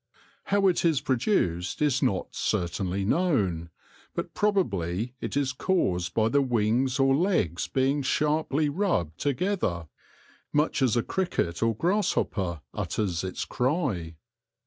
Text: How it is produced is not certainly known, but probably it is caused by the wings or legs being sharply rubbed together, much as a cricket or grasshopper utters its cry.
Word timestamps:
How 0.45 0.67
it 0.67 0.83
is 0.83 0.99
produced 0.99 1.79
is 1.79 2.01
not 2.01 2.29
certainly 2.33 3.05
known, 3.05 3.69
but 4.15 4.33
probably 4.33 5.13
it 5.21 5.37
is 5.37 5.53
caused 5.53 6.15
by 6.15 6.27
the 6.27 6.41
wings 6.41 6.97
or 6.97 7.15
legs 7.15 7.67
being 7.67 8.01
sharply 8.01 8.67
rubbed 8.67 9.19
together, 9.19 9.89
much 10.51 10.81
as 10.81 10.97
a 10.97 11.03
cricket 11.03 11.61
or 11.61 11.75
grasshopper 11.75 12.61
utters 12.73 13.23
its 13.23 13.45
cry. 13.45 14.15